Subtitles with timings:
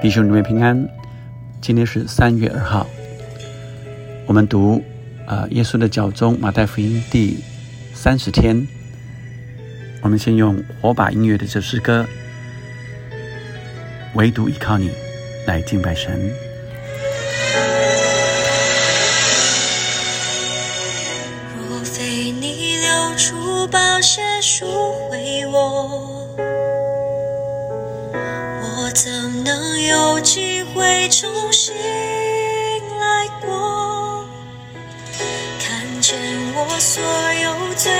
[0.00, 0.88] 弟兄姊妹平安，
[1.60, 2.86] 今天是三月二号，
[4.26, 4.80] 我们读
[5.26, 7.42] 啊耶稣的教宗马太福音第
[7.94, 8.64] 三十天。
[10.00, 12.06] 我们先用火把音乐的这诗歌，
[14.14, 14.92] 唯独依靠你
[15.48, 16.47] 来敬拜神。
[23.18, 24.64] 出宝血赎
[25.10, 25.90] 回我，
[28.62, 31.74] 我怎能有机会重新
[33.00, 34.24] 来过？
[35.58, 36.16] 看见
[36.54, 37.02] 我所
[37.42, 37.90] 有罪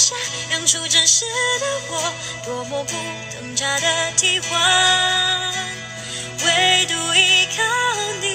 [0.00, 0.14] 的宝血
[0.48, 1.26] 亮出真实
[1.60, 2.12] 的我，
[2.44, 2.94] 多么不
[3.34, 5.52] 等价的替换。
[6.44, 7.62] 唯独依靠
[8.20, 8.26] 你，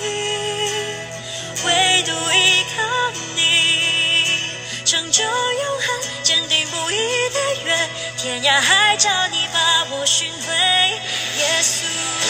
[1.65, 2.83] 唯独依靠
[3.35, 10.53] 你，成就永恒，坚定不移的约，天涯海角你把我寻回，
[11.39, 12.24] 耶稣。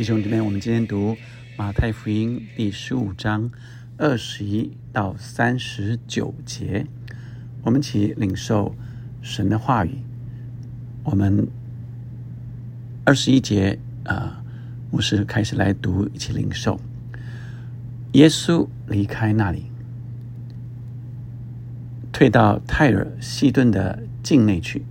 [0.00, 1.14] 弟兄姊妹，我们今天读
[1.58, 3.50] 马太福音第十五章
[3.98, 6.86] 二十一到三十九节，
[7.62, 8.74] 我们一起领受
[9.20, 9.98] 神的话语。
[11.04, 11.46] 我们
[13.04, 14.42] 二十一节啊，
[14.90, 16.80] 牧师开始来读，一起领受。
[18.12, 19.66] 耶稣离开那里，
[22.10, 24.82] 退到泰尔西顿的境内去。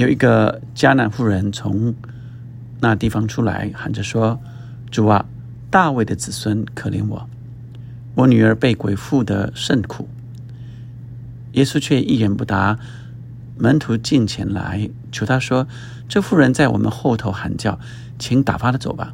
[0.00, 1.94] 有一个迦南妇人从
[2.80, 4.40] 那地方出来，喊着说
[4.90, 5.26] ：“主啊，
[5.70, 7.28] 大卫的子孙，可怜我，
[8.14, 10.08] 我女儿被鬼附的甚苦。”
[11.52, 12.78] 耶稣却一言不答。
[13.58, 15.68] 门徒近前来求他说
[16.08, 17.78] ：“这妇人在我们后头喊叫，
[18.18, 19.12] 请打发她走吧。”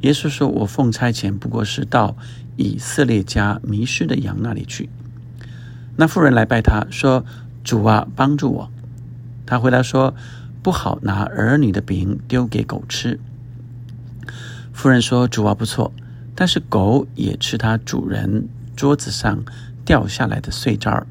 [0.00, 2.16] 耶稣说：“我奉差遣，不过是到
[2.56, 4.88] 以色列家迷失的羊那里去。”
[5.96, 7.26] 那妇人来拜他说
[7.62, 8.70] ：“主啊，帮助我。”
[9.46, 10.14] 他回答说
[10.62, 13.20] ：“不好拿儿女的饼丢给狗吃。”
[14.74, 15.92] 夫人说：“主啊，不错，
[16.34, 19.44] 但是狗也吃它主人桌子上
[19.84, 21.06] 掉下来的碎渣儿。”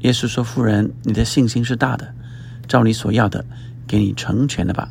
[0.00, 2.12] 耶稣说：“夫人，你的信心是大的，
[2.66, 3.46] 照你所要的，
[3.86, 4.90] 给你成全了吧。”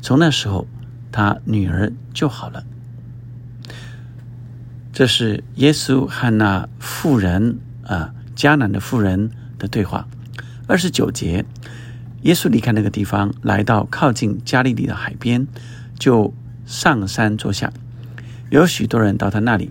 [0.00, 0.66] 从那时候，
[1.10, 2.64] 他女儿就好了。
[4.92, 10.06] 这是耶稣和那妇人啊，迦南的妇人的对话。
[10.66, 11.44] 二十九节，
[12.22, 15.46] 耶稣离开那个地方，来到靠近加利利的海边，
[15.98, 16.32] 就
[16.64, 17.70] 上山坐下。
[18.48, 19.70] 有许多人到他那里，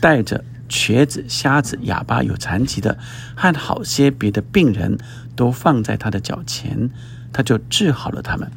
[0.00, 2.96] 带着瘸子、瞎子、哑巴、有残疾的，
[3.34, 4.98] 和好些别的病人，
[5.34, 6.90] 都放在他的脚前，
[7.32, 8.48] 他就治好了他们。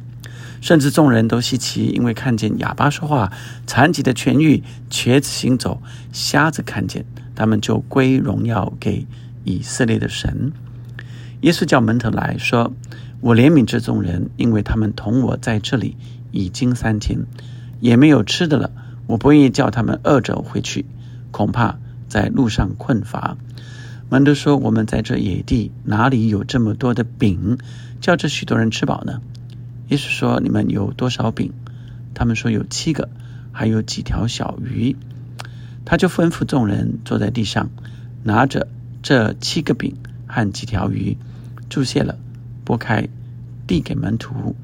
[0.60, 3.32] 甚至众人都稀奇，因为看见哑巴说话，
[3.66, 5.82] 残疾的痊愈，瘸子行走，
[6.12, 9.04] 瞎子看见，他们就归荣耀给
[9.42, 10.52] 以色列的神。
[11.44, 12.72] 耶稣叫门徒来说
[13.20, 15.94] ：“我怜悯这众人，因为他们同我在这里
[16.30, 17.26] 已经三天，
[17.80, 18.70] 也没有吃的了。
[19.06, 20.86] 我不愿意叫他们饿着回去，
[21.30, 21.76] 恐怕
[22.08, 23.36] 在路上困乏。”
[24.08, 27.58] 门徒说：“我们在这野地哪里有这么多的饼，
[28.00, 29.20] 叫这许多人吃饱呢？”
[29.88, 31.52] 耶稣说：“你们有多少饼？”
[32.14, 33.10] 他们说：“有七个，
[33.52, 34.96] 还有几条小鱼。”
[35.84, 37.68] 他就吩咐众人坐在地上，
[38.22, 38.66] 拿着
[39.02, 39.94] 这七个饼
[40.26, 41.18] 和几条鱼。
[41.68, 42.18] 注谢了，
[42.64, 43.08] 拨开，
[43.66, 44.54] 递给门徒，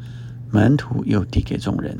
[0.50, 1.98] 门徒又递给众人，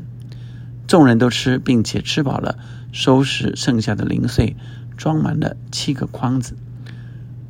[0.87, 2.57] 众人都吃，并且吃饱了，
[2.91, 4.55] 收拾剩下的零碎，
[4.95, 6.55] 装满了七个筐子。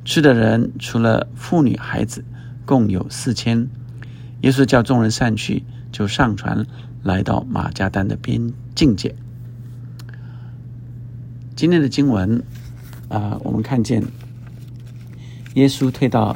[0.04, 2.24] 吃的人除了妇女孩子，
[2.66, 3.68] 共有四千。
[4.42, 6.66] 耶稣叫众人散去，就上船，
[7.04, 9.14] 来到马加丹的边境界。
[11.56, 12.42] 今天的经文
[13.10, 14.04] 啊，我们看见
[15.54, 16.36] 耶稣退到。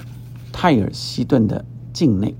[0.57, 2.33] 泰尔西顿的境内。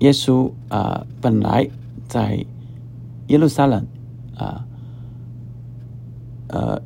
[0.00, 1.70] 耶稣啊，本来
[2.08, 2.44] 在
[3.28, 3.86] 耶路撒冷
[4.36, 4.66] 啊，
[6.48, 6.82] 呃，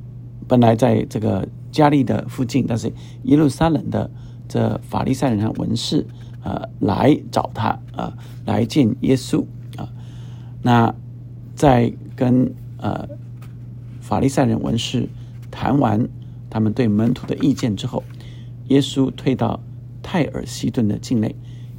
[0.46, 2.92] 本来在这个加利的附近，但是
[3.22, 4.10] 耶路撒冷的
[4.46, 6.06] 这法利赛人和文士
[6.42, 9.42] 啊来找他啊，来见耶稣
[9.78, 9.88] 啊。
[10.60, 10.94] 那
[11.54, 13.08] 在跟呃
[14.02, 15.08] 法利赛人文士
[15.50, 16.06] 谈完
[16.52, 18.04] 他们对门徒的意见之后，
[18.68, 19.58] 耶稣退到
[20.02, 21.34] 泰尔西顿的境内。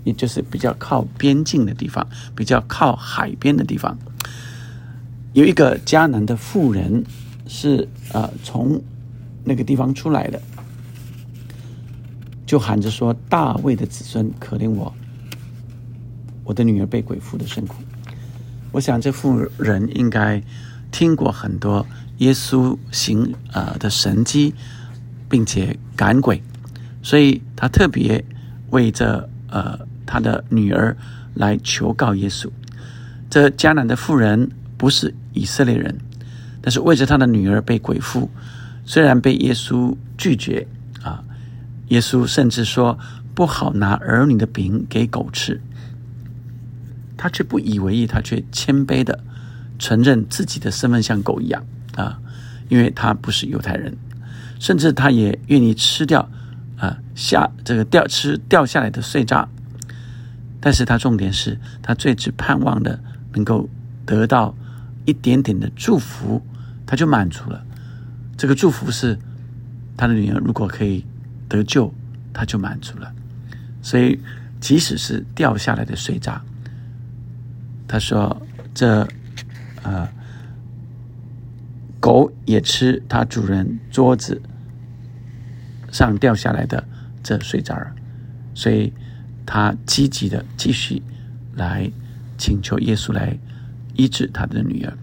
[0.06, 2.06] 也就是比较靠边境的地方，
[2.36, 3.98] 比较靠海边的地方，
[5.32, 7.06] 有一个迦南的妇人
[7.48, 8.82] 是呃从
[9.46, 10.42] 那个地方出来的，
[12.46, 14.94] 就喊着说：“大卫的子孙，可怜我，
[16.44, 17.82] 我的女儿被鬼附的辛苦。”
[18.74, 20.44] 我想这妇人应该
[20.92, 21.86] 听过很多
[22.24, 24.54] 耶稣行呃的神迹，
[25.30, 26.42] 并且赶鬼，
[27.02, 28.24] 所以他特别
[28.72, 29.80] 为这呃。
[30.06, 30.96] 他的女儿
[31.34, 32.48] 来求告耶稣。
[33.30, 35.98] 这迦南的妇人不是以色列人，
[36.62, 38.30] 但是为着他的女儿被鬼附，
[38.86, 40.68] 虽然被耶稣拒绝
[41.02, 41.24] 啊，
[41.88, 43.00] 耶稣甚至说
[43.34, 45.60] 不好拿儿女的饼给狗吃，
[47.18, 49.24] 他却不以为意，他却谦卑的
[49.80, 51.64] 承认自己的身份像狗一样
[51.96, 52.20] 啊，
[52.70, 53.96] 因为他不是犹太人，
[54.60, 56.30] 甚至他也愿意吃掉
[56.78, 59.48] 啊下这个掉吃掉下来的碎渣。
[60.60, 62.98] 但是他重点是他最只盼望的
[63.34, 63.68] 能够
[64.06, 64.56] 得到
[65.04, 66.42] 一点点的祝福，
[66.86, 67.62] 他就满足了。
[68.38, 69.20] 这个祝福是
[69.98, 71.06] 他的女儿如果可以
[71.50, 71.94] 得救，
[72.32, 73.12] 他就满足了。
[73.82, 74.18] 所以
[74.62, 76.42] 即使是掉下来的碎渣，
[77.86, 78.42] 他说
[78.74, 79.06] 这
[79.84, 80.08] 呃
[82.14, 84.40] 狗也吃它主人桌子
[85.92, 86.84] 上掉下来的
[87.24, 87.96] 这碎渣儿，
[88.54, 88.94] 所以。
[89.46, 91.04] 他积极的继续
[91.54, 91.92] 来
[92.38, 93.38] 请求耶稣来
[93.94, 94.98] 医治他的女儿。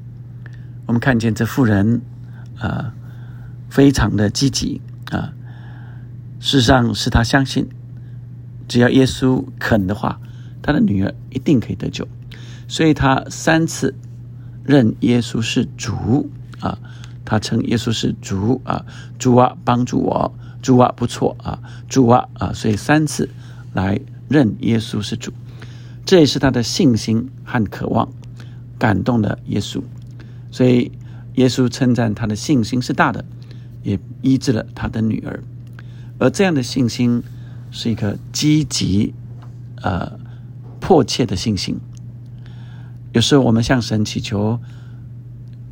[0.87, 2.01] 我们看见这妇人
[2.59, 2.95] 啊，
[3.69, 4.81] 非常的积极
[5.11, 5.35] 啊。
[6.39, 7.69] 事实上是他相信，
[8.67, 10.19] 只要耶稣肯的话，
[10.63, 12.09] 他的女儿一定可以得救。
[12.67, 13.95] 所以他三次
[14.65, 16.31] 认耶稣是主
[16.61, 16.79] 啊，
[17.25, 18.85] 他称耶稣是主啊，
[19.19, 21.59] 主啊帮助我，主啊不错啊，
[21.89, 23.29] 主啊啊，所以三次
[23.73, 24.01] 来。
[24.31, 25.33] 认耶稣是主，
[26.07, 28.09] 这也是他的信心和渴望
[28.79, 29.83] 感动了耶稣，
[30.53, 30.93] 所以
[31.35, 33.25] 耶稣称赞他的信心是大的，
[33.83, 35.43] 也医治了他的女儿。
[36.21, 37.25] 而这样的信心
[37.73, 39.13] 是一个积极、
[39.83, 40.13] 呃
[40.79, 41.81] 迫切的信心。
[43.13, 44.61] 有时候我们向神祈求，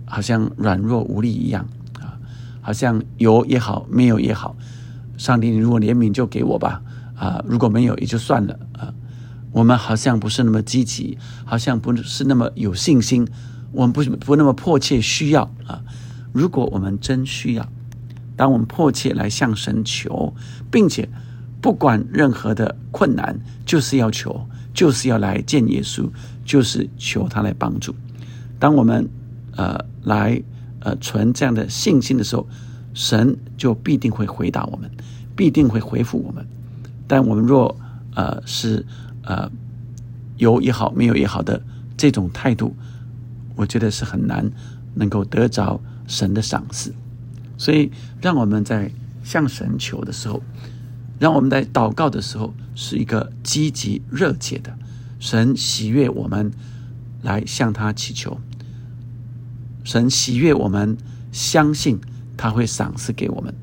[0.09, 1.67] 好像软弱无力一样
[2.01, 2.19] 啊，
[2.61, 4.57] 好像有也好，没有也好，
[5.17, 6.83] 上帝，你如果怜悯就给我吧。
[7.15, 8.95] 啊，如果没有也就算了啊。
[9.51, 13.27] 我们好像不是那么积极，好像不是那么有信心，
[13.73, 15.83] 我们不不那么迫切需要啊。
[16.33, 17.69] 如果我们真需要，
[18.37, 20.33] 当我们迫切来向神求，
[20.71, 21.09] 并且
[21.61, 26.09] 不管任何的困难，就是要求，就是要来见耶稣，
[26.45, 27.93] 就是求他来帮助。
[28.61, 29.09] 当我们
[29.57, 30.43] 呃来
[30.81, 32.47] 呃存这样的信心的时候，
[32.95, 34.91] 神就必定会回答我们，
[35.37, 36.47] 必定会回复我们。
[37.07, 37.75] 但我们若
[38.15, 38.85] 呃是
[39.23, 39.51] 呃
[40.37, 41.63] 有也好没有也好的
[41.97, 42.75] 这种态度，
[43.57, 44.51] 我觉得是很难
[44.95, 46.95] 能够得着神的赏赐。
[47.57, 47.91] 所以，
[48.21, 48.91] 让我们在
[49.25, 50.41] 向神求的时候，
[51.19, 54.73] 让我们在祷告的时候是一个积极热切的。
[55.19, 56.53] 神喜悦我们
[57.23, 58.41] 来向他祈求，
[59.89, 60.99] 神喜悦我们
[61.33, 61.99] 相信
[62.37, 63.55] 他会赏赐给我们。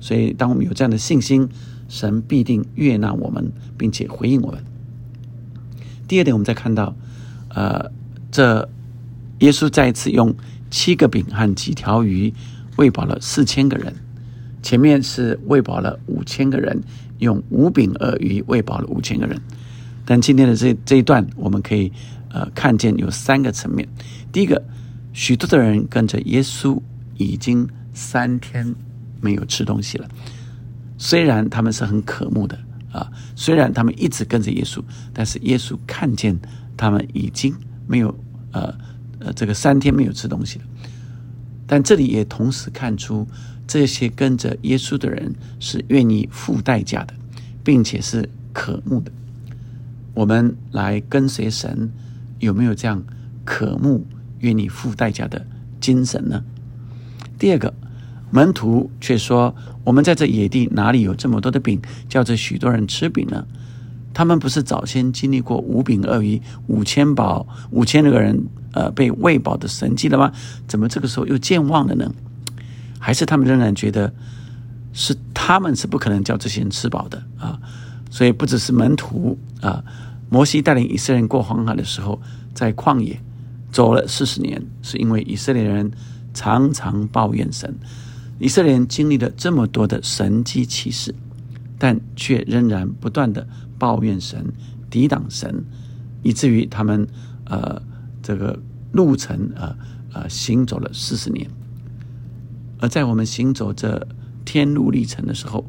[0.00, 1.48] 所以，当我们有这样的信心。
[1.88, 4.64] 神必定悦纳我们，并且回应我们。
[6.08, 6.96] 第二点，我们再看到，
[7.50, 7.92] 呃，
[8.30, 8.66] 这
[9.40, 10.34] 耶稣再一次用
[10.70, 12.32] 七个饼和几条鱼
[12.78, 13.94] 喂饱了四千个人。
[14.62, 16.82] 前面是喂饱了五千个人，
[17.18, 19.38] 用五饼二鱼喂饱了五千个人。
[20.06, 21.92] 但今天的这这一段，我们可以
[22.30, 23.86] 呃看见有三个层面。
[24.32, 24.64] 第一个，
[25.12, 26.80] 许多的人跟着耶稣
[27.16, 28.74] 已经三天
[29.20, 30.08] 没有吃东西了。
[30.98, 32.58] 虽然他们是很渴慕的
[32.92, 36.38] 啊，虽然他们一直跟着耶稣，但是耶稣看见
[36.76, 37.54] 他们已经
[37.86, 38.14] 没有
[38.52, 38.74] 呃
[39.18, 40.64] 呃这个三天没有吃东西了。
[41.66, 43.26] 但这里也同时看出
[43.66, 47.14] 这些跟着耶稣的人是愿意付代价的，
[47.64, 49.10] 并且是渴慕的。
[50.14, 51.90] 我们来跟随神，
[52.38, 53.02] 有没有这样
[53.44, 54.06] 渴慕、
[54.42, 55.44] 愿意付代价的
[55.80, 56.44] 精神呢？
[57.38, 57.74] 第二个，
[58.30, 63.44] 门徒却说：“我们在这野地哪里有这么多的饼，叫这许多人吃饼呢？”
[64.14, 70.30] 他们不是早先经历过五饼二鱼、五千饱五千个人呃被喂饱的神迹了吗？
[70.68, 72.12] 怎么这个时候又健忘了呢？
[72.98, 74.12] 还是他们仍然觉得
[74.92, 77.58] 是他们是不可能叫这些人吃饱的啊？
[78.10, 79.82] 所以不只是门徒啊，
[80.28, 82.20] 摩西带领以色列人过黄海的时候，
[82.52, 83.18] 在旷野
[83.72, 85.90] 走了四十年，是因为以色列人
[86.32, 87.74] 常常抱怨神。
[88.38, 91.12] 以色列人经历了这么多的神迹奇事，
[91.78, 93.44] 但却仍然不断的。
[93.78, 94.46] 抱怨神，
[94.88, 95.64] 抵挡神，
[96.22, 97.04] 以至于他们
[97.46, 97.82] 呃
[98.22, 98.56] 这个
[98.92, 99.76] 路程呃
[100.12, 101.50] 呃行走了四十年。
[102.78, 104.06] 而在我们行走这
[104.44, 105.68] 天路历程的时候，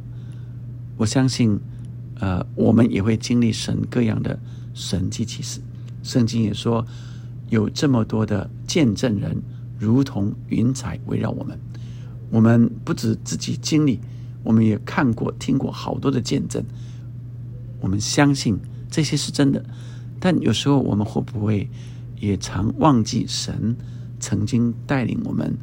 [0.95, 1.59] 我相信
[2.19, 4.39] 呃我们也会经历神各样的
[4.75, 5.59] 神迹奇事。
[6.03, 6.85] 圣经也说
[7.53, 9.37] 有这么多的见证人，
[9.77, 11.55] 如同云彩围绕我们。
[12.31, 13.99] 我们不止自己经历，
[14.43, 16.65] 我们也看过、听过好多的见证。
[17.79, 18.57] 我们相信
[18.89, 19.63] 这些是真的，
[20.19, 21.69] 但有时候我们会不会
[22.19, 23.75] 也常忘记神
[24.19, 25.55] 曾经带领我们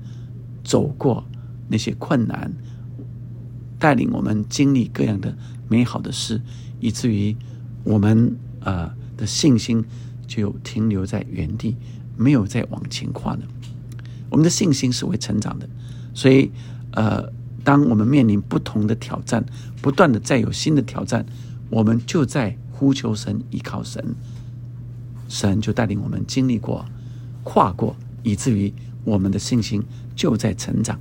[0.62, 1.24] 走过
[1.66, 2.52] 那些困难，
[3.80, 5.36] 带领我们经历各样的
[5.68, 6.40] 美好的事，
[6.78, 7.34] 以至于
[7.82, 9.84] 我们呃的信心
[10.30, 11.76] 就停留在原地，
[12.16, 13.42] 没有再往前跨呢？
[14.30, 15.68] 我们的信心是会成长的，
[16.14, 16.52] 所以
[16.92, 17.32] 呃，
[17.64, 19.44] 当我们面临不同的挑战，
[19.82, 21.26] 不断的再有新的挑战。
[21.68, 24.14] 我们就在呼求神、依靠神，
[25.28, 26.84] 神就带领我们经历过、
[27.42, 28.72] 跨过，以至于
[29.02, 29.82] 我们的信心
[30.14, 31.00] 就在成长。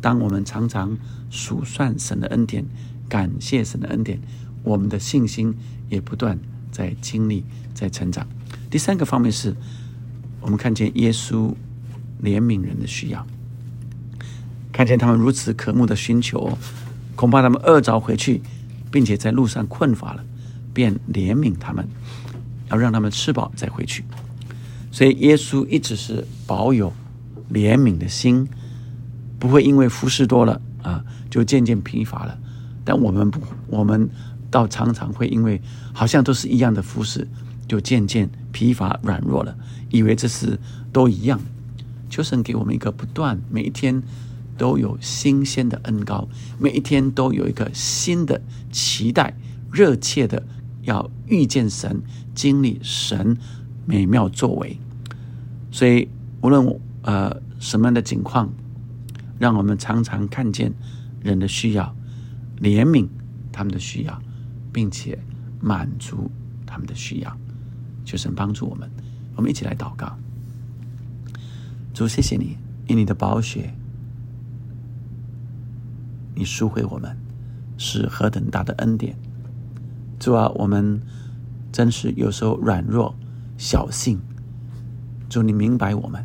[0.00, 0.96] 当我们常常
[1.28, 2.64] 数算神的恩典，
[3.06, 4.18] 感谢神的恩典，
[4.62, 5.54] 我们的信心
[5.90, 6.38] 也不断
[6.70, 7.44] 在经历、
[7.74, 8.26] 在成长。
[8.76, 9.56] 第三个方面是，
[10.38, 11.50] 我们看见耶稣
[12.22, 13.26] 怜悯人的需要，
[14.70, 16.58] 看见他们如此渴慕的寻求，
[17.14, 18.42] 恐怕他们饿着回去。
[18.90, 20.22] 并且在路上困乏了，
[20.74, 21.88] 便怜悯他们，
[22.70, 24.04] 要让他们吃饱再回去。
[24.92, 26.92] 所以耶稣一直是保有
[27.50, 28.46] 怜悯的心，
[29.38, 32.38] 不会因为服侍多了啊就渐渐疲乏了。
[32.84, 34.08] 但我们不，我们
[34.50, 35.62] 倒常常会因为
[35.94, 37.26] 好像都是一样的服侍，
[37.66, 39.56] 就渐渐疲乏软弱了，
[39.90, 40.58] 以为这是
[40.92, 41.40] 都一样。
[42.08, 44.02] 求神给我们一个不断每一天。
[44.58, 46.26] 都有新鲜的恩高，
[46.58, 48.40] 每一天都有一个新的
[48.72, 49.36] 期待，
[49.70, 50.42] 热切的
[50.80, 52.00] 要遇见神，
[52.34, 53.36] 经历神
[53.84, 54.78] 美妙作为。
[55.70, 56.08] 所以，
[56.40, 58.50] 无论呃什么样的境况，
[59.38, 60.72] 让我们常常看见
[61.22, 61.94] 人的需要，
[62.58, 63.08] 怜悯
[63.52, 64.22] 他们的需要，
[64.72, 65.18] 并且
[65.60, 66.30] 满足
[66.64, 67.36] 他们的需要，
[68.06, 68.90] 求神帮助我们。
[69.34, 70.16] 我们一起来祷告，
[71.92, 73.74] 主，谢谢你，因你的宝血。
[76.34, 77.16] 你赎回我们，
[77.76, 79.16] 是何等大的恩典！
[80.18, 81.02] 主啊，我们
[81.70, 83.14] 真是有时候软弱、
[83.58, 84.18] 小性。
[85.28, 86.24] 主，你明白我们。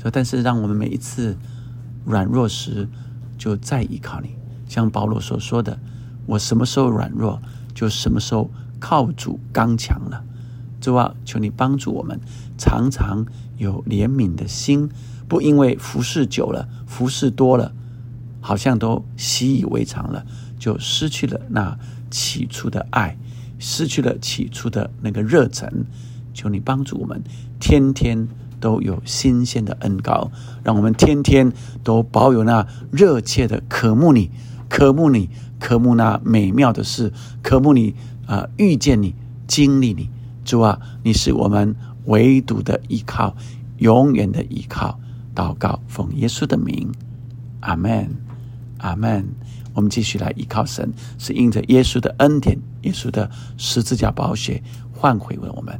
[0.00, 1.36] 说，但是让我们每一次
[2.04, 2.88] 软弱时，
[3.36, 4.34] 就再依靠你。
[4.68, 5.78] 像保罗所说的
[6.26, 7.40] ：“我什么时候软弱，
[7.74, 10.24] 就什么时候靠主刚强了。”
[10.88, 12.18] 主啊，求你帮助我们，
[12.56, 13.26] 常常
[13.58, 14.88] 有怜悯的心，
[15.28, 17.72] 不因为服侍久了、服侍多了。
[18.40, 20.24] 好像都习以为常了，
[20.58, 21.76] 就失去了那
[22.10, 23.18] 起初的爱，
[23.58, 25.84] 失去了起初的那个热忱。
[26.32, 27.22] 求你帮助我们，
[27.60, 28.28] 天天
[28.58, 30.30] 都有新鲜的恩膏，
[30.64, 31.52] 让我们天天
[31.82, 34.30] 都保有那热切的渴慕你、
[34.68, 35.28] 渴慕你、
[35.58, 37.94] 渴慕那美妙的事、渴慕你
[38.26, 39.14] 啊，遇见你、
[39.46, 40.08] 经历你。
[40.48, 41.76] 主啊，你是我们
[42.06, 43.36] 唯独的依靠，
[43.76, 44.98] 永远的依靠。
[45.34, 46.90] 祷告，奉耶稣的名，
[47.60, 48.08] 阿门。
[48.78, 49.28] 阿门。
[49.74, 55.78] 我们继续来依靠神，是因着耶稣的恩典，耶稣的十字架宝血换回了我们。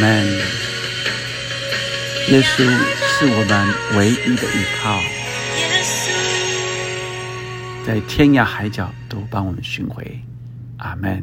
[0.00, 0.26] 门。
[2.30, 4.98] 耶稣是我们唯一的依靠，
[7.86, 10.20] 在天涯海角都帮我们寻回。
[10.78, 11.22] 阿门。